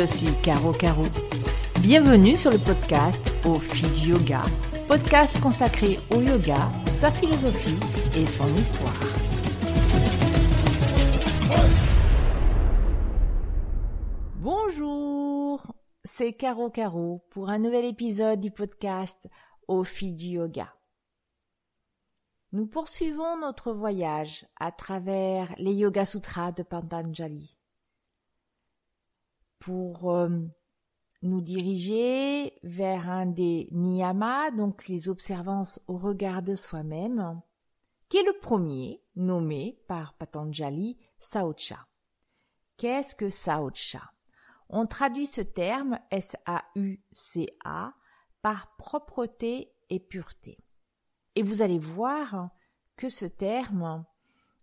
[0.00, 1.04] je suis Caro Caro.
[1.80, 4.42] Bienvenue sur le podcast Au fil du yoga,
[4.88, 6.56] podcast consacré au yoga,
[6.86, 7.76] sa philosophie
[8.16, 8.98] et son histoire.
[14.36, 15.66] Bonjour,
[16.02, 19.28] c'est Caro Caro pour un nouvel épisode du podcast
[19.68, 20.72] Au fil du yoga.
[22.52, 27.59] Nous poursuivons notre voyage à travers les Yoga Sutras de Patanjali
[29.60, 30.28] pour euh,
[31.22, 37.40] nous diriger vers un des niyamas, donc les observances au regard de soi-même,
[38.08, 41.86] qui est le premier nommé par Patanjali Saucha.
[42.76, 44.10] Qu'est-ce que Saucha
[44.70, 47.94] On traduit ce terme S-A-U-C-A
[48.42, 50.58] par propreté et pureté.
[51.34, 52.50] Et vous allez voir
[52.96, 54.06] que ce terme,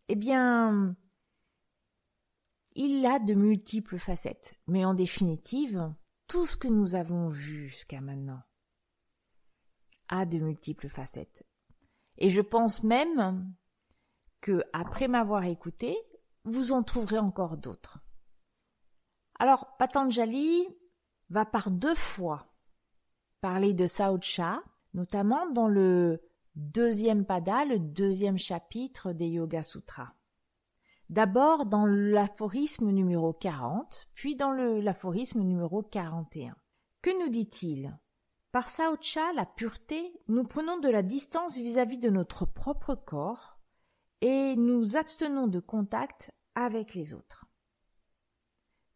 [0.10, 0.96] eh bien,
[2.78, 5.92] il a de multiples facettes, mais en définitive,
[6.28, 8.42] tout ce que nous avons vu jusqu'à maintenant
[10.10, 11.44] a de multiples facettes.
[12.18, 13.52] Et je pense même
[14.42, 15.98] que, après m'avoir écouté,
[16.46, 18.00] vous en trouverez encore d'autres.
[19.40, 20.68] Alors, Patanjali
[21.30, 22.54] va par deux fois
[23.42, 24.62] parler de Saucha,
[24.94, 26.22] notamment dans le
[26.56, 30.17] deuxième pada, le deuxième chapitre des Yoga Sutras.
[31.10, 36.56] D'abord dans l'aphorisme numéro 40, puis dans l'aphorisme numéro 41.
[37.02, 37.98] Que nous dit-il?
[38.52, 43.60] Par Saucha, la pureté, nous prenons de la distance vis-à-vis de notre propre corps
[44.22, 47.46] et nous abstenons de contact avec les autres.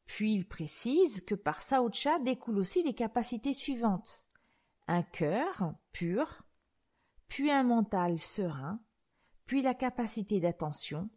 [0.05, 4.25] Puis il précise que par Saucha découlent aussi les capacités suivantes
[4.87, 6.43] un cœur pur,
[7.29, 8.83] puis un mental serein,
[9.45, 11.09] puis la capacité d'attention,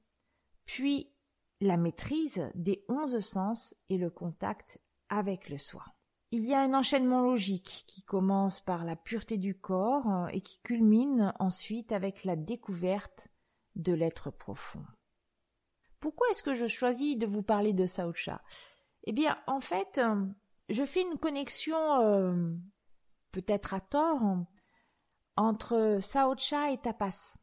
[0.67, 1.13] puis
[1.61, 5.85] la maîtrise des onze sens et le contact avec le soi.
[6.31, 10.41] Il y a un enchaînement logique qui commence par la pureté du corps euh, et
[10.41, 13.29] qui culmine ensuite avec la découverte
[13.77, 14.85] de l'être profond.
[16.01, 18.43] Pourquoi est-ce que je choisis de vous parler de Saucha
[19.05, 20.27] Eh bien, en fait, euh,
[20.69, 22.53] je fais une connexion, euh,
[23.31, 24.45] peut-être à tort,
[25.37, 27.37] entre Saucha et Tapas.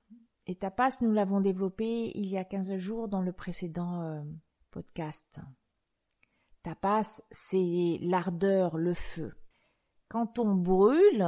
[0.48, 4.22] Et tapas, nous l'avons développé il y a 15 jours dans le précédent euh,
[4.72, 5.40] podcast.
[6.64, 9.34] Tapas, c'est l'ardeur, le feu.
[10.10, 11.26] Quand on brûle,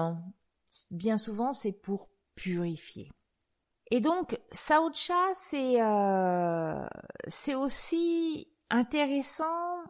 [0.91, 3.12] bien souvent, c'est pour purifier.
[3.91, 6.85] Et donc, Saucha, c'est euh,
[7.28, 9.84] c'est aussi intéressant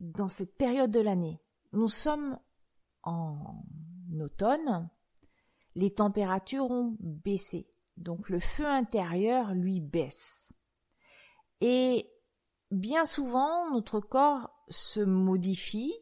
[0.00, 1.40] dans cette période de l'année.
[1.72, 2.38] Nous sommes
[3.02, 3.64] en
[4.20, 4.88] automne,
[5.74, 7.73] les températures ont baissé.
[7.96, 10.52] Donc le feu intérieur lui baisse.
[11.60, 12.10] Et
[12.70, 15.94] bien souvent, notre corps se modifie,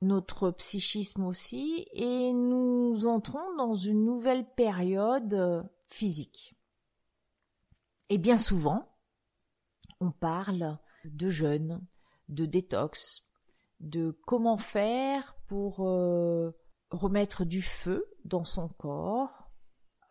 [0.00, 6.54] notre psychisme aussi, et nous entrons dans une nouvelle période physique.
[8.10, 8.88] Et bien souvent,
[10.00, 11.86] on parle de jeûne,
[12.28, 13.26] de détox,
[13.80, 16.52] de comment faire pour euh,
[16.90, 19.47] remettre du feu dans son corps,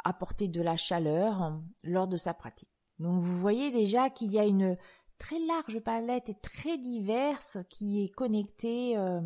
[0.07, 2.69] apporter de la chaleur hein, lors de sa pratique.
[3.00, 4.78] Donc vous voyez déjà qu'il y a une
[5.18, 9.22] très large palette et très diverse qui est connectée euh,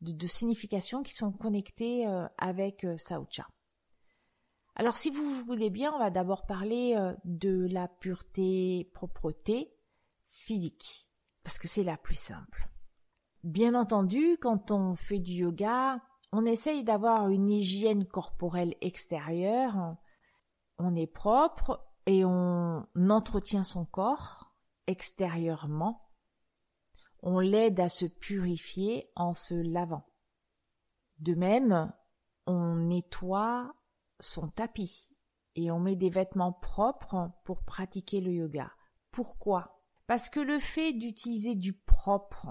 [0.00, 3.48] de, significations qui sont connectées euh, avec euh, Saucha.
[4.76, 9.72] Alors si vous voulez bien, on va d'abord parler de la pureté, propreté
[10.30, 11.08] physique,
[11.44, 12.68] parce que c'est la plus simple.
[13.44, 16.00] Bien entendu, quand on fait du yoga,
[16.32, 19.96] on essaye d'avoir une hygiène corporelle extérieure
[20.78, 24.54] on est propre et on entretient son corps
[24.86, 26.10] extérieurement.
[27.22, 30.06] On l'aide à se purifier en se lavant.
[31.18, 31.92] De même,
[32.46, 33.74] on nettoie
[34.20, 35.10] son tapis
[35.54, 38.70] et on met des vêtements propres pour pratiquer le yoga.
[39.10, 39.80] Pourquoi?
[40.06, 42.48] Parce que le fait d'utiliser du propre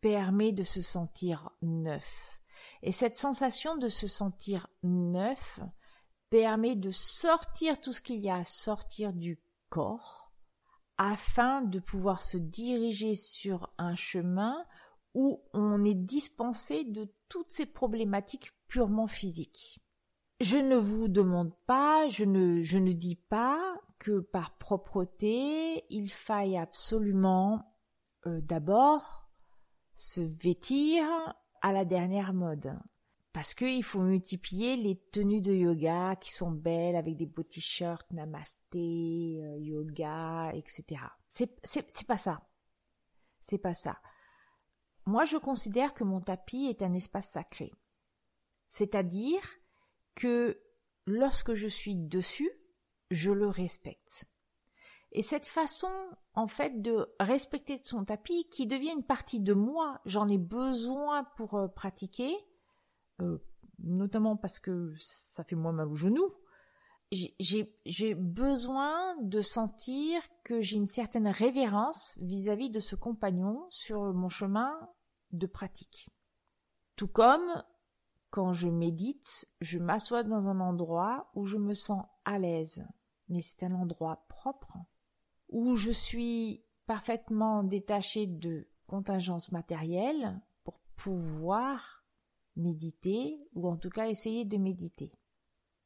[0.00, 2.40] permet de se sentir neuf.
[2.82, 5.60] Et cette sensation de se sentir neuf
[6.32, 9.38] permet de sortir tout ce qu'il y a à sortir du
[9.68, 10.32] corps
[10.96, 14.64] afin de pouvoir se diriger sur un chemin
[15.12, 19.78] où on est dispensé de toutes ces problématiques purement physiques.
[20.40, 26.10] Je ne vous demande pas, je ne, je ne dis pas que par propreté, il
[26.10, 27.76] faille absolument
[28.26, 29.28] euh, d'abord
[29.96, 31.04] se vêtir
[31.60, 32.72] à la dernière mode
[33.32, 38.10] parce qu'il faut multiplier les tenues de yoga qui sont belles avec des beaux t-shirts,
[38.12, 41.02] namasté, euh, yoga, etc.
[41.28, 42.46] C'est, pas ça.
[43.40, 43.98] C'est pas ça.
[45.06, 47.72] moi je considère que mon tapis est un espace sacré.
[48.68, 49.42] C'est-à-dire
[50.14, 50.62] que
[51.06, 52.50] lorsque je suis dessus,
[53.10, 54.26] je le respecte.
[55.12, 55.90] Et cette façon,
[56.34, 61.24] en fait, de respecter son tapis, qui devient une partie de moi, j'en ai besoin
[61.36, 62.34] pour euh, pratiquer,
[63.22, 63.38] euh,
[63.78, 66.34] notamment parce que ça fait moins mal aux genoux.
[67.10, 74.14] J'ai besoin de sentir que j'ai une certaine révérence vis-à-vis -vis de ce compagnon sur
[74.14, 74.88] mon chemin
[75.30, 76.08] de pratique.
[76.96, 77.62] Tout comme
[78.30, 82.86] quand je médite, je m'assois dans un endroit où je me sens à l'aise,
[83.28, 84.78] mais c'est un endroit propre,
[85.50, 92.01] où je suis parfaitement détaché de contingences matérielles pour pouvoir
[92.56, 95.12] méditer, ou en tout cas essayer de méditer.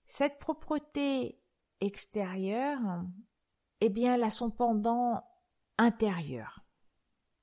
[0.05, 1.41] Cette propreté
[1.81, 3.05] extérieure,
[3.81, 5.23] eh bien, elle a son pendant
[5.79, 6.65] intérieur.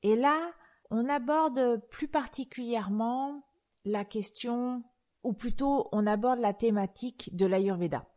[0.01, 0.51] Et là,
[0.89, 3.43] on aborde plus particulièrement
[3.85, 4.83] la question
[5.23, 8.07] ou plutôt on aborde la thématique de l'Ayurveda.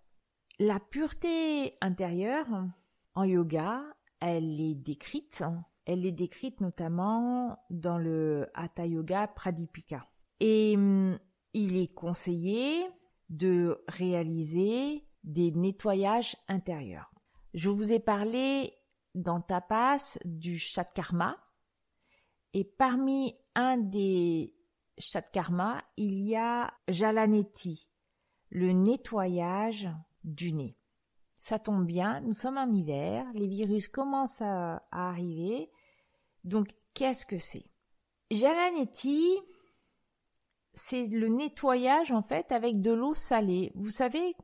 [0.59, 2.49] La pureté intérieure
[3.15, 3.83] en yoga,
[4.21, 5.45] elle est décrite,
[5.85, 10.09] elle est décrite notamment dans le Hatha Yoga Pradipika.
[10.41, 11.19] Et hum,
[11.53, 12.87] il est conseillé
[13.29, 17.13] de réaliser des nettoyages intérieurs.
[17.55, 18.75] Je vous ai parlé
[19.15, 20.63] dans Tapas du
[20.95, 21.37] Karma
[22.53, 24.57] et parmi un des
[25.33, 27.89] karma, il y a Jalaneti,
[28.51, 29.89] le nettoyage
[30.25, 30.79] du nez.
[31.39, 35.71] Ça tombe bien, nous sommes en hiver, les virus commencent à, arriver.
[36.45, 37.71] Donc, qu'est-ce que c'est?
[38.31, 39.37] Jalaneti,
[40.77, 43.73] c'est le nettoyage en fait avec de l'eau salée.
[43.75, 44.37] Vous savez,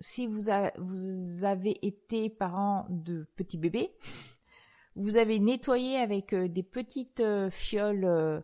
[0.00, 3.92] si vous, avez été parent de petits bébés,
[4.96, 8.40] vous avez nettoyé avec euh, des petites euh, fioles euh,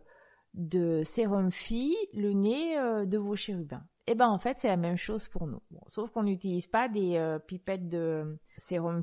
[0.53, 3.83] de sérum phi le nez de vos chérubins.
[4.07, 5.61] Et eh ben en fait c'est la même chose pour nous.
[5.87, 9.01] sauf qu'on n'utilise pas des pipettes de sérum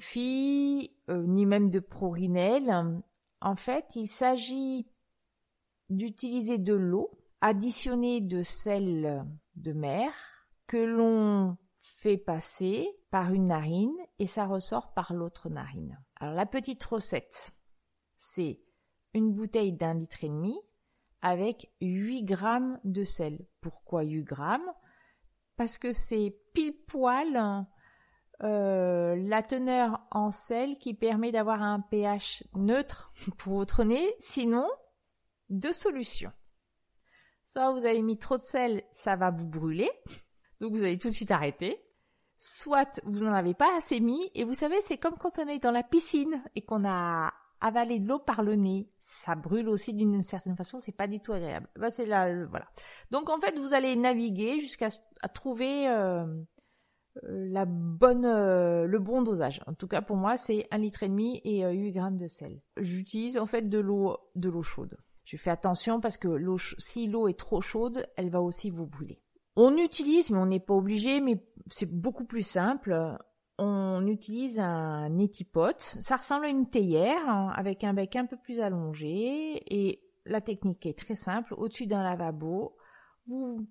[1.11, 3.03] euh, ni même de prorinel.
[3.41, 4.87] En fait, il s'agit
[5.91, 7.11] d'utiliser de l'eau
[7.45, 9.23] additionnée de sel
[9.57, 10.11] de mer
[10.67, 16.03] que l'on fait passer par une narine et ça ressort par l'autre narine.
[16.17, 17.55] Alors la petite recette,
[18.17, 18.63] c'est
[19.13, 20.59] une bouteille d'un litre et demi
[21.21, 23.47] avec 8 grammes de sel.
[23.61, 24.73] Pourquoi 8 grammes?
[25.57, 27.67] Parce que c'est pile poil
[28.43, 34.67] euh, la teneur en sel qui permet d'avoir un pH neutre pour votre nez, sinon
[35.51, 36.33] deux solutions.
[37.55, 39.89] Soit vous avez mis trop de sel, ça va vous brûler,
[40.61, 41.81] donc vous allez tout de suite arrêter.
[42.37, 45.61] Soit vous n'en avez pas assez mis, et vous savez, c'est comme quand on est
[45.61, 49.95] dans la piscine et qu'on a avaler de l'eau par le nez, ça brûle aussi
[49.95, 51.69] d'une certaine façon, c'est pas du tout agréable.
[51.77, 52.67] Bah, c'est là, euh, voilà.
[53.13, 54.89] Donc en fait, vous allez naviguer jusqu'à
[55.33, 56.27] trouver euh,
[57.23, 59.63] euh, la bonne, le bon dosage.
[59.69, 62.61] En tout cas, pour moi, c'est un litre et demi et 8 grammes de sel.
[62.77, 64.99] J'utilise en fait de l'eau, de l'eau chaude.
[65.25, 66.29] Je fais attention parce que
[66.79, 69.21] si l'eau est trop chaude, elle va aussi vous brûler.
[69.57, 73.17] On utilise, mais on n'est pas obligé, mais c'est beaucoup plus simple
[73.59, 75.81] on utilise un étipote.
[76.01, 80.41] Ça ressemble à une théière hein, avec un bec un peu plus allongé et la
[80.41, 81.55] technique est très simple.
[81.57, 82.77] Au-dessus d'un lavabo,
[83.27, 83.67] vous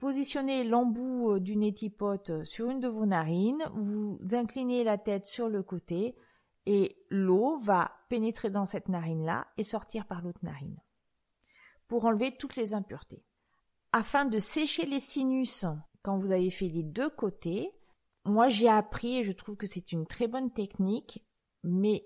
[0.00, 5.48] positionnez l'embout euh, du étipote sur une de vos narines, vous inclinez la tête sur
[5.48, 6.14] le côté
[6.66, 10.80] et l'eau va pénétrer dans cette narine-là et sortir par l'autre narine
[11.88, 13.24] pour enlever toutes les impuretés.
[13.92, 15.64] Afin de sécher les sinus
[16.02, 17.72] quand vous avez fait les deux côtés,
[18.24, 21.24] moi, j'ai appris et je trouve que c'est une très bonne technique,
[21.62, 22.04] mais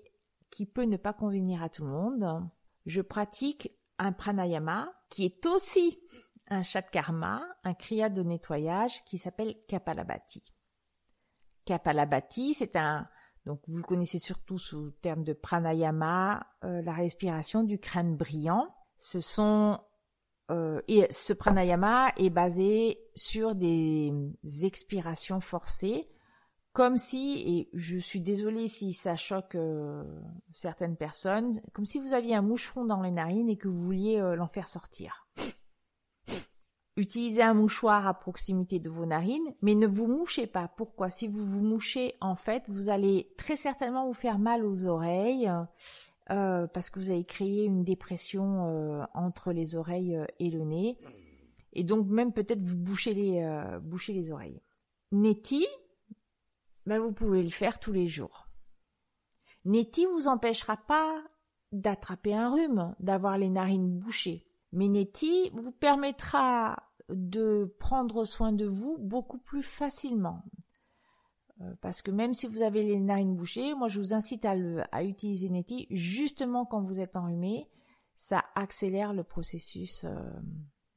[0.51, 2.47] qui peut ne pas convenir à tout le monde.
[2.85, 5.99] Je pratique un pranayama qui est aussi
[6.47, 10.43] un karma, un kriya de nettoyage qui s'appelle Kapalabhati.
[11.65, 13.07] Kapalabhati, c'est un
[13.45, 18.73] donc vous connaissez surtout sous le terme de pranayama, euh, la respiration du crâne brillant.
[18.97, 19.79] Ce sont
[20.51, 24.11] euh, et ce pranayama est basé sur des
[24.63, 26.09] expirations forcées,
[26.73, 30.03] comme si, et je suis désolée si ça choque euh,
[30.53, 34.19] certaines personnes, comme si vous aviez un moucheron dans les narines et que vous vouliez
[34.19, 35.27] euh, l'en faire sortir.
[36.97, 40.67] Utilisez un mouchoir à proximité de vos narines, mais ne vous mouchez pas.
[40.67, 41.09] Pourquoi?
[41.09, 45.49] Si vous vous mouchez, en fait, vous allez très certainement vous faire mal aux oreilles
[46.29, 50.63] euh, parce que vous avez créé une dépression euh, entre les oreilles euh, et le
[50.63, 50.97] nez.
[51.73, 53.41] Et donc même peut-être vous bouchez les,
[53.81, 54.61] boucher les oreilles.
[55.13, 55.65] Neti,
[56.85, 58.47] ben vous pouvez le faire tous les jours.
[59.63, 61.23] Neti vous empêchera pas
[61.71, 64.50] d'attraper un rhume, d'avoir les narines bouchées.
[64.71, 70.43] Ménéti vous permettra de prendre soin de vous beaucoup plus facilement.
[71.61, 74.55] Euh, parce que même si vous avez les narines bouchées, moi je vous incite à,
[74.91, 77.69] à utiliser Neti justement quand vous êtes enrhumé.
[78.15, 80.15] Ça accélère le processus euh,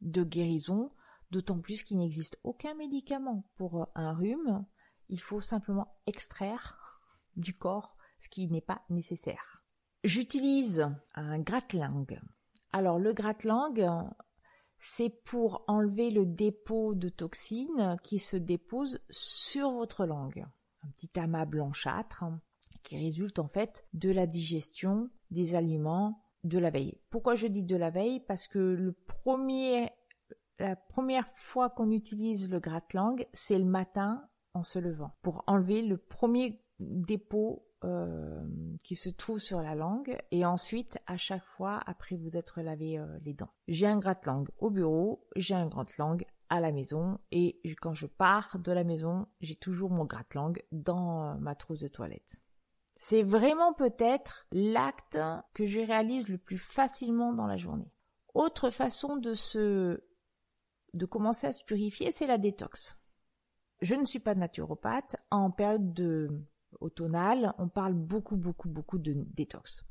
[0.03, 0.93] de guérison,
[1.31, 4.65] d'autant plus qu'il n'existe aucun médicament pour euh, un rhume.
[5.09, 7.01] Il faut simplement extraire
[7.37, 9.63] du corps ce qui n'est pas nécessaire.
[10.03, 12.21] J'utilise un gratte-langue.
[12.75, 13.89] Alors le gratte-langue,
[14.81, 20.45] c'est pour enlever le dépôt de toxines qui se dépose sur votre langue.
[20.83, 22.25] Un petit amas blanchâtre
[22.83, 26.99] qui résulte en fait de la digestion des aliments de la veille.
[27.11, 28.19] Pourquoi je dis de la veille?
[28.19, 28.93] Parce que
[30.59, 35.81] la première fois qu'on utilise le gratte-langue, c'est le matin en se levant pour enlever
[35.81, 37.69] le premier dépôt
[38.83, 42.99] qui se trouve sur la langue et ensuite à chaque fois après vous être lavé
[42.99, 43.51] euh, les dents.
[43.67, 48.59] J'ai un gratte-langue au bureau, j'ai un gratte-langue à la maison et quand je pars
[48.59, 52.43] de la maison, j'ai toujours mon gratte-langue dans euh, ma trousse de toilette.
[52.97, 55.19] C'est vraiment peut-être l'acte
[55.53, 57.91] que je réalise le plus facilement dans la journée.
[58.35, 60.05] Autre façon de se
[60.93, 62.99] de commencer à se purifier, c'est la détox.
[63.81, 65.17] Je ne suis pas naturopathe.
[65.31, 66.31] En période de
[66.81, 69.85] on parle beaucoup, beaucoup, beaucoup de détox.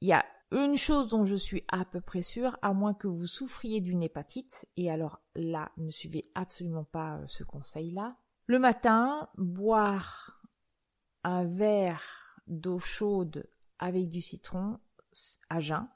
[0.00, 3.08] Il y a une chose dont je suis à peu près sûre, à moins que
[3.08, 8.16] vous souffriez d'une hépatite, et alors là, ne suivez absolument pas euh, ce conseil-là.
[8.46, 10.42] Le matin, boire
[11.24, 14.78] un verre d'eau chaude avec du citron
[15.48, 15.88] à jeun,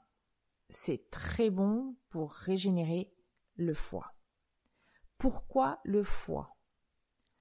[0.69, 3.13] c'est très bon pour régénérer
[3.55, 4.13] le foie.
[5.17, 6.55] Pourquoi le foie?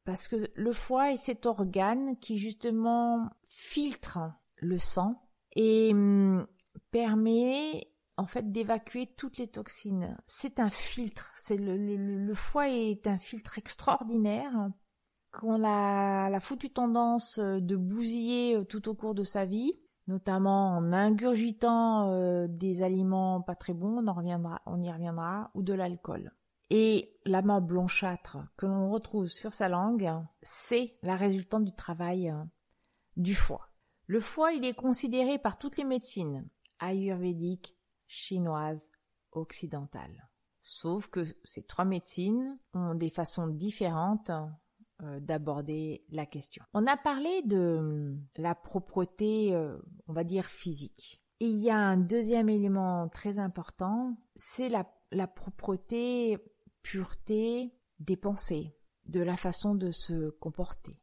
[0.08, 4.18] Parce que le foie est cet organe qui justement filtre
[4.56, 5.20] le sang
[5.54, 6.46] et hum,
[6.90, 10.16] permet en fait d'évacuer toutes les toxines.
[10.26, 11.30] C'est un filtre.
[11.36, 14.70] C'est le, foie est un filtre extraordinaire
[15.30, 19.74] qu'on a la foutue tendance de bousiller euh, tout au cours de sa vie,
[20.06, 25.62] notamment en ingurgitant euh, des aliments pas très bons, on, reviendra, on y reviendra, ou
[25.62, 26.32] de l'alcool.
[26.70, 30.10] Et la main blanchâtre que l'on retrouve sur sa langue,
[30.42, 32.44] c'est la résultante du travail euh,
[33.16, 33.70] du foie.
[34.06, 36.46] Le foie, il est considéré par toutes les médecines,
[36.78, 38.90] ayurvédiques, chinoises,
[39.32, 40.28] occidentales.
[40.60, 44.30] Sauf que ces trois médecines ont des façons différentes
[45.02, 46.64] euh, d'aborder la question.
[46.74, 49.56] On a parlé de euh, la propreté,
[50.06, 51.22] on va dire, physique.
[51.40, 56.36] Il y a un deuxième élément très important, c'est la propreté
[57.98, 58.74] des pensées,
[59.06, 61.00] de la façon de se comporter.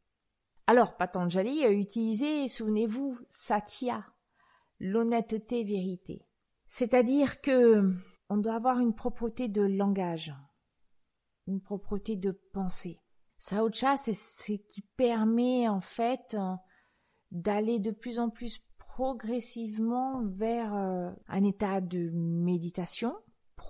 [0.68, 4.06] Alors Patanjali a utilisé, souvenez-vous, satya,
[4.80, 6.26] l'honnêteté vérité.
[6.68, 7.94] C'est-à-dire que
[8.30, 10.34] on doit avoir une propreté de langage,
[11.46, 13.00] une propreté de pensée.
[13.38, 16.36] Saucha, c'est ce qui permet en fait
[17.32, 23.14] d'aller de plus en plus progressivement vers euh, un état de méditation,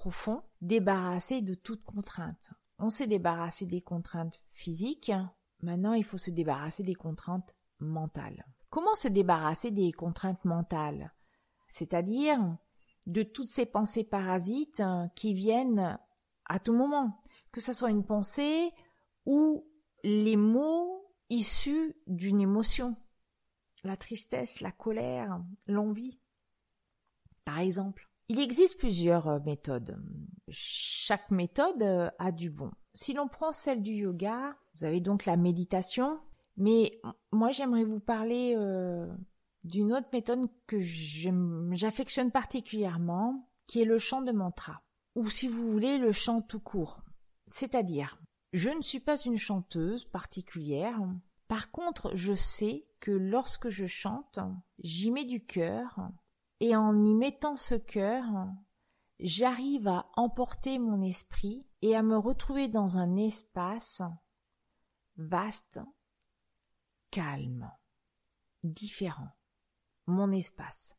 [0.06, 2.54] profond, débarrasser de toute contrainte.
[2.78, 5.12] On s'est débarrassé des contraintes physiques,
[5.64, 8.46] maintenant il faut se débarrasser des contraintes mentales.
[8.70, 11.12] Comment se débarrasser des contraintes mentales?
[11.70, 12.40] C'est-à-dire
[13.08, 14.84] de toutes ces pensées parasites
[15.16, 15.98] qui viennent
[16.46, 17.20] à tout moment,
[17.52, 18.72] que ce soit une pensée
[19.26, 19.68] ou
[20.04, 22.96] les mots issus d'une émotion,
[23.84, 26.20] la tristesse, la colère, l'envie,
[27.44, 28.05] par exemple.
[28.28, 30.02] Il existe plusieurs euh, méthodes.
[30.50, 32.72] Chaque méthode euh, a du bon.
[32.94, 36.20] Si l'on prend celle du yoga, vous avez donc la méditation,
[36.58, 37.00] mais
[37.32, 39.08] moi j'aimerais vous parler euh,
[39.64, 44.82] d'une autre méthode que j'affectionne particulièrement, qui est le chant de mantra,
[45.16, 47.02] ou si vous voulez le chant tout court.
[47.48, 48.20] C'est-à-dire,
[48.54, 51.00] je ne suis pas une chanteuse particulière,
[51.48, 54.40] par contre je sais que lorsque je chante,
[54.80, 56.10] j'y mets du cœur,
[56.60, 58.24] et en y mettant ce cœur,
[59.20, 64.02] j'arrive à emporter mon esprit et à me retrouver dans un espace
[65.18, 65.80] vaste,
[67.12, 67.72] calme,
[68.64, 69.30] différent,
[70.08, 70.96] mon espace,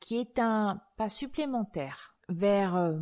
[0.00, 3.00] qui est un pas supplémentaire vers euh,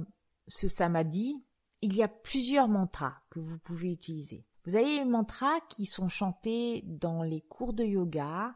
[0.48, 1.44] ce samadhi.
[1.80, 4.46] Il y a plusieurs mantras que vous pouvez utiliser.
[4.64, 8.54] Vous avez les mantras qui sont chantés dans les cours de yoga,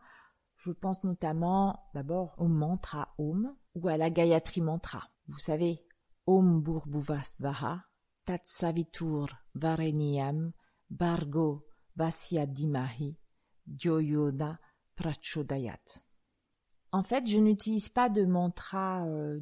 [0.57, 5.11] je pense notamment d'abord au mantra Om ou à la Gayatri Mantra.
[5.29, 5.85] Vous savez,
[6.27, 7.85] Om Burbhuvasvaha,
[8.25, 10.53] Tatsavitur Vareniyam,
[10.91, 13.17] Bargo Vasya Dimahi,
[14.97, 16.03] Prachodayat.
[16.93, 19.41] En fait, je n'utilise pas de mantra euh,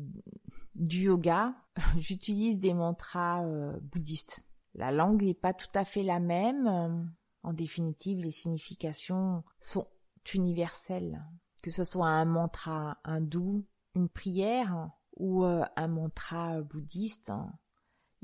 [0.74, 1.54] du yoga,
[1.98, 4.44] j'utilise des mantras euh, bouddhistes.
[4.74, 7.12] La langue n'est pas tout à fait la même.
[7.42, 9.86] En définitive, les significations sont
[10.32, 11.22] universelles.
[11.62, 17.32] Que ce soit un mantra hindou, une prière ou euh, un mantra bouddhiste,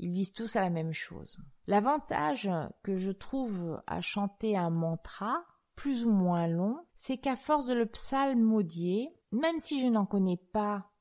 [0.01, 1.37] ils visent tous à la même chose.
[1.67, 2.49] L'avantage
[2.81, 7.75] que je trouve à chanter un mantra, plus ou moins long, c'est qu'à force de
[7.75, 10.91] le psalmodier, même si je n'en connais pas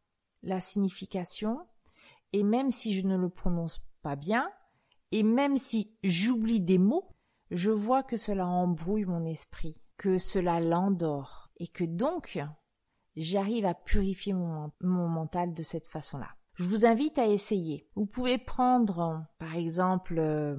[0.42, 1.58] la signification,
[2.32, 4.50] et même si je ne le prononce pas bien,
[5.12, 7.08] et même si j'oublie des mots,
[7.50, 12.40] je vois que cela embrouille mon esprit, que cela l'endort, et que donc
[13.16, 16.30] j'arrive à purifier mon, mental de cette façon-là.
[16.54, 17.86] Je vous invite à essayer.
[17.96, 20.56] Vous pouvez prendre, par exemple, euh,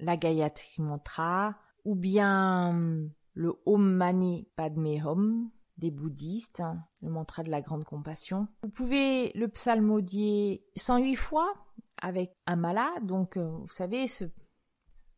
[0.00, 6.62] la Gayatri Mantra, ou bien le Om Mani Padme Hum des bouddhistes,
[7.00, 8.48] le mantra de la grande compassion.
[8.64, 11.54] Vous pouvez le psalmodier 108 fois
[11.96, 14.24] avec un mala, donc euh, vous savez, ce...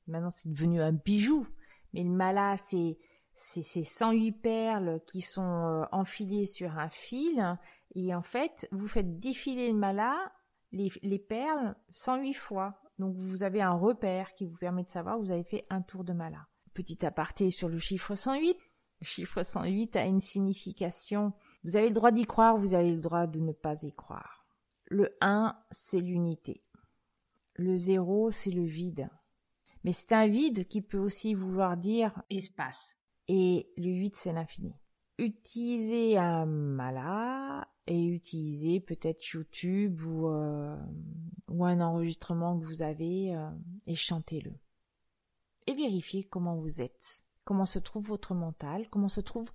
[0.06, 1.48] maintenant c'est devenu un bijou,
[1.94, 2.98] mais le mala c'est
[3.34, 7.58] c'est ces 108 perles qui sont euh, enfilées sur un fil
[7.94, 10.32] et en fait vous faites défiler le mala,
[10.70, 12.80] les, les perles 108 fois.
[12.98, 16.04] Donc vous avez un repère qui vous permet de savoir vous avez fait un tour
[16.04, 16.46] de mala.
[16.74, 18.56] Petit aparté sur le chiffre 108.
[19.00, 21.32] Le chiffre 108 a une signification.
[21.64, 24.46] Vous avez le droit d'y croire, vous avez le droit de ne pas y croire.
[24.86, 26.62] Le 1, c'est l'unité.
[27.54, 29.10] Le 0, c'est le vide.
[29.84, 33.01] Mais c'est un vide qui peut aussi vouloir dire espace.
[33.28, 34.74] Et le 8, c'est l'infini.
[35.18, 40.76] Utilisez un mala et utilisez peut-être YouTube ou, euh,
[41.48, 43.50] ou un enregistrement que vous avez euh,
[43.86, 44.52] et chantez-le.
[45.66, 49.52] Et vérifiez comment vous êtes, comment se trouve votre mental, comment se trouvent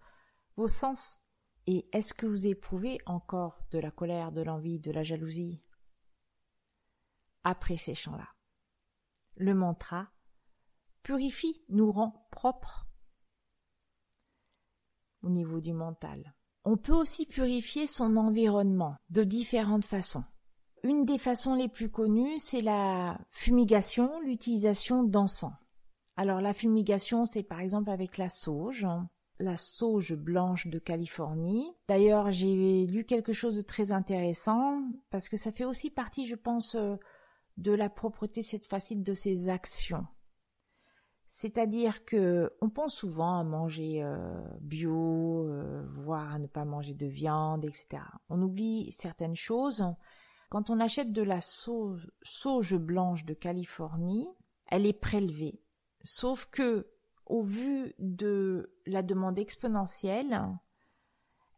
[0.56, 1.20] vos sens,
[1.68, 5.62] et est-ce que vous éprouvez encore de la colère, de l'envie, de la jalousie
[7.44, 8.30] Après ces chants-là,
[9.36, 10.10] le mantra
[11.04, 12.87] purifie, nous rend propres
[15.28, 16.34] au niveau du mental.
[16.66, 20.24] On peut aussi purifier son environnement de différentes façons.
[20.84, 25.54] Une des façons les plus connues, c'est la fumigation, l'utilisation d'encens.
[26.16, 28.88] Alors la fumigation, c'est par exemple avec la sauge,
[29.40, 31.70] la sauge blanche de Californie.
[31.88, 36.36] D'ailleurs, j'ai lu quelque chose de très intéressant parce que ça fait aussi partie, je
[36.36, 36.96] pense, euh,
[37.58, 40.06] de la propreté cette facile de ses actions.
[41.30, 46.94] C'est-à-dire que on pense souvent à manger euh, bio, euh, voire à ne pas manger
[46.94, 48.02] de viande, etc.
[48.30, 49.84] On oublie certaines choses.
[50.50, 54.30] Quand on achète de la sauge, sauge blanche de Californie,
[54.68, 55.62] elle est prélevée.
[56.02, 56.88] Sauf que,
[57.26, 60.42] au vu de la demande exponentielle,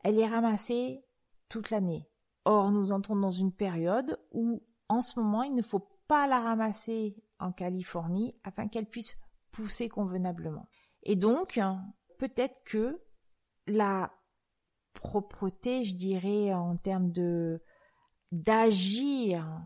[0.04, 1.04] elle est ramassée
[1.48, 2.10] toute l'année.
[2.46, 6.40] Or, nous entrons dans une période où, en ce moment, il ne faut pas la
[6.40, 9.16] ramasser en Californie afin qu'elle puisse
[9.52, 10.68] pousser convenablement.
[11.04, 11.60] Et donc,
[12.18, 13.02] peut-être que
[13.68, 14.12] la
[14.94, 17.62] propreté, je dirais, en termes de
[18.32, 19.64] d'agir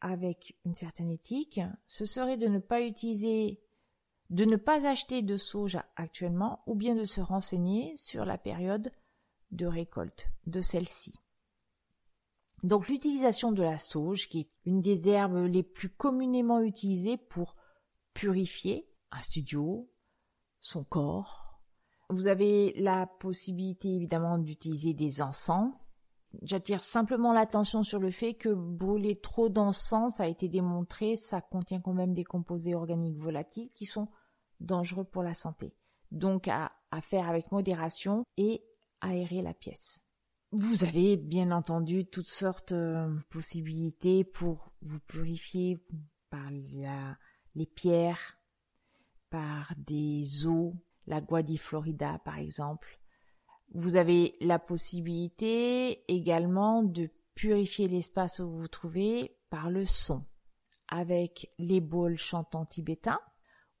[0.00, 3.60] avec une certaine éthique, ce serait de ne pas utiliser
[4.30, 8.90] de ne pas acheter de soja actuellement ou bien de se renseigner sur la période
[9.50, 11.14] de récolte de celle-ci.
[12.62, 17.56] Donc l'utilisation de la sauge, qui est une des herbes les plus communément utilisées pour
[18.14, 18.88] purifier
[19.22, 19.90] studio,
[20.60, 21.60] son corps.
[22.10, 25.72] Vous avez la possibilité évidemment d'utiliser des encens.
[26.42, 31.40] J'attire simplement l'attention sur le fait que brûler trop d'encens, ça a été démontré, ça
[31.40, 34.08] contient quand même des composés organiques volatiles qui sont
[34.60, 35.74] dangereux pour la santé.
[36.10, 36.72] Donc à,
[37.02, 38.62] faire avec modération et
[39.00, 40.00] aérer la pièce.
[40.52, 45.84] Vous avez bien entendu toutes sortes de euh, possibilités pour vous purifier
[46.30, 48.38] par les pierres,
[49.34, 50.74] par des eaux,
[51.08, 53.00] la Guadiflorida par exemple.
[53.74, 60.24] Vous avez la possibilité également de purifier l'espace où vous vous trouvez par le son,
[60.86, 63.18] avec les bols chantants tibétains,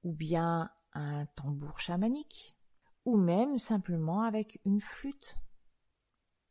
[0.02, 2.56] ou bien un tambour chamanique,
[3.04, 5.36] ou même simplement avec une flûte.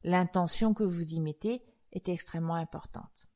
[0.04, 1.62] L'intention que vous y mettez
[1.92, 3.28] est extrêmement importante.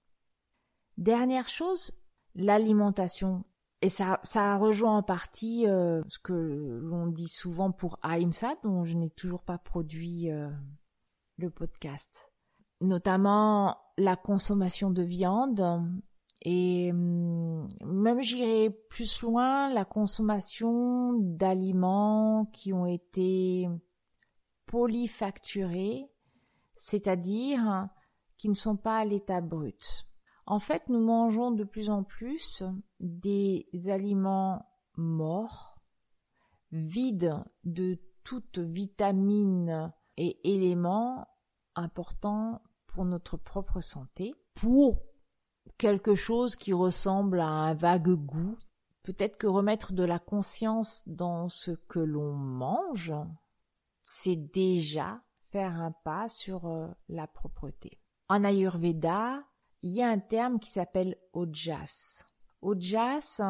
[0.96, 1.92] Dernière chose,
[2.36, 3.44] l'alimentation.
[3.82, 6.34] Et ça, ça rejoint en partie euh, ce que
[6.82, 10.50] l'on dit souvent pour Aïmsa, dont je n'ai toujours pas produit euh,
[11.38, 12.32] le podcast.
[12.82, 15.62] Notamment la consommation de viande
[16.42, 23.68] et hum, même j'irai plus loin, la consommation d'aliments qui ont été
[24.66, 26.08] polyfacturés,
[26.76, 27.90] c'est-à-dire
[28.38, 30.07] qui ne sont pas à l'état brut.
[30.48, 32.64] En fait, nous mangeons de plus en plus
[33.02, 35.78] des aliments morts,
[36.72, 41.28] vides de toute vitamine et éléments
[41.76, 45.02] importants pour notre propre santé, pour
[45.78, 48.58] quelque chose qui ressemble à un vague goût.
[49.04, 53.14] Peut-être que remettre de la conscience dans ce que l'on mange,
[54.06, 58.00] c'est déjà faire un pas sur euh, la propreté.
[58.30, 59.47] En Ayurveda,
[59.84, 62.24] il y a un terme qui s'appelle ojas.
[62.62, 63.42] Ojas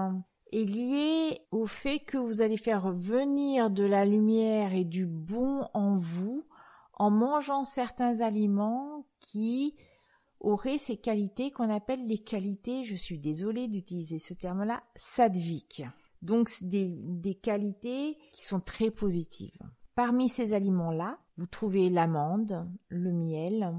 [0.51, 5.67] est lié au fait que vous allez faire venir de la lumière et du bon
[5.73, 6.45] en vous
[6.93, 9.75] en mangeant certains aliments qui
[10.39, 15.83] auraient ces qualités qu'on appelle les qualités, je suis désolée d'utiliser ce terme-là, sadviques.
[16.21, 19.59] Donc des, des qualités qui sont très positives.
[19.95, 23.75] Parmi ces aliments-là, vous trouvez l'amande, le miel,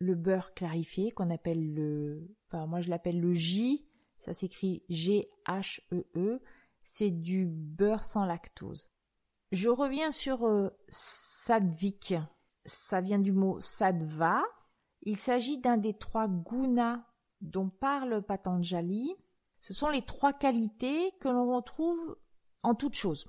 [0.00, 3.86] le beurre clarifié qu'on appelle le, enfin moi je l'appelle le J,
[4.18, 6.40] ça s'écrit G-H-E-E, -E,
[6.82, 8.90] c'est du beurre sans lactose.
[9.52, 12.14] Je reviens sur euh, sadvik,
[12.64, 14.42] ça vient du mot sadva,
[15.02, 17.04] il s'agit d'un des trois gunas
[17.40, 19.14] dont parle Patanjali.
[19.60, 22.18] Ce sont les trois qualités que l'on retrouve
[22.62, 23.26] en toute chose.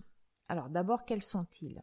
[0.47, 1.81] Alors d'abord, quels sont-ils?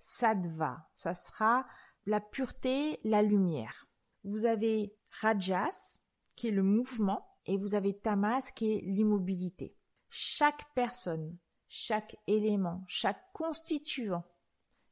[0.00, 1.66] Sadva, ça sera
[2.06, 3.87] la pureté, la lumière.
[4.28, 6.00] Vous avez Rajas,
[6.36, 9.74] qui est le mouvement, et vous avez Tamas, qui est l'immobilité.
[10.10, 14.24] Chaque personne, chaque élément, chaque constituant,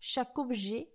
[0.00, 0.90] chaque objet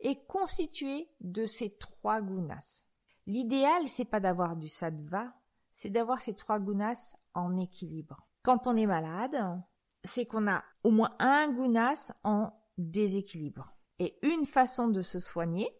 [0.00, 2.86] est constitué de ces trois gunas.
[3.26, 5.34] L'idéal, c'est pas d'avoir du sattva,
[5.74, 8.26] c'est d'avoir ces trois gunas en équilibre.
[8.42, 9.62] Quand on est malade,
[10.04, 13.74] c'est qu'on a au moins un gunas en déséquilibre.
[13.98, 15.70] Et une façon de se soigner,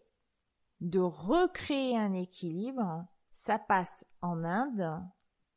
[0.81, 5.01] de recréer un équilibre, ça passe en Inde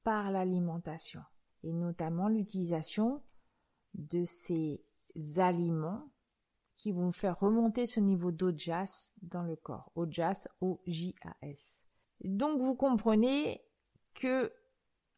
[0.03, 1.23] par l'alimentation
[1.63, 3.23] et notamment l'utilisation
[3.95, 4.85] de ces
[5.37, 6.11] aliments
[6.77, 9.93] qui vont faire remonter ce niveau d'ojas dans le corps.
[9.95, 11.83] Ojas, O-J-A-S.
[12.25, 13.63] Donc vous comprenez
[14.15, 14.53] que,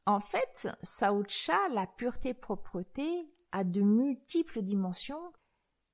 [0.05, 5.33] en fait, Saucha, la pureté propreté, a de multiples dimensions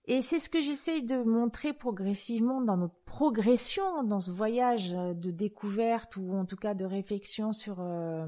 [0.06, 5.30] et c'est ce que j'essaye de montrer progressivement dans notre progression, dans ce voyage de
[5.30, 8.26] découverte ou en tout cas de réflexion sur euh,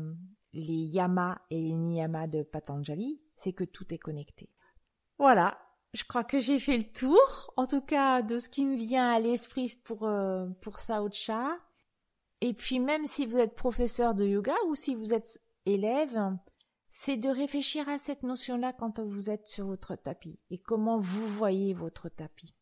[0.53, 4.51] les yamas et les niyamas de Patanjali, c'est que tout est connecté.
[5.19, 5.59] Voilà,
[5.95, 9.11] je crois que j'ai fait le tour, en tout cas de ce qui me vient
[9.11, 11.57] à l'esprit pour euh, pour Saocha.
[12.41, 16.19] Et puis même si vous êtes professeur de yoga ou si vous êtes élève,
[16.95, 21.27] c'est de réfléchir à cette notion-là quand vous êtes sur votre tapis et comment vous
[21.27, 22.55] voyez votre tapis.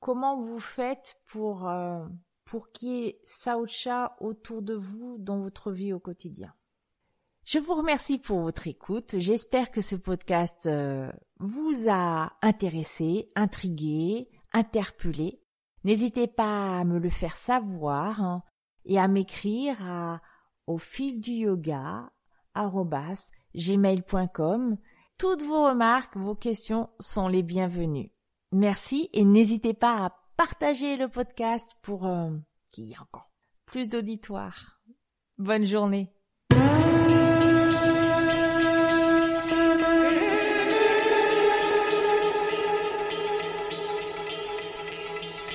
[0.00, 2.06] Comment vous faites pour euh,
[2.46, 3.20] pour qu'il y ait
[4.20, 6.54] autour de vous dans votre vie au quotidien.
[7.44, 9.16] Je vous remercie pour votre écoute.
[9.18, 15.42] J'espère que ce podcast euh, vous a intéressé, intrigué, interpellé.
[15.84, 18.42] N'hésitez pas à me le faire savoir hein,
[18.84, 20.20] et à m'écrire
[20.66, 22.10] au fil du yoga
[23.54, 24.76] gmail.com.
[25.18, 28.12] Toutes vos remarques, vos questions sont les bienvenues.
[28.52, 32.30] Merci et n'hésitez pas à partager le podcast pour euh,
[32.70, 33.30] qu'il y ait encore
[33.64, 34.80] plus d'auditoire.
[35.38, 36.12] Bonne journée.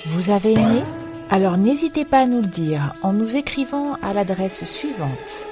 [0.07, 0.83] Vous avez aimé?
[1.29, 5.47] Alors n'hésitez pas à nous le dire en nous écrivant à l'adresse suivante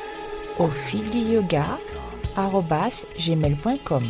[0.60, 1.65] au fil du yoga
[3.17, 4.04] gmail.com.